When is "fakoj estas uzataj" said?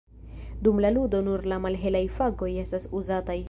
2.17-3.37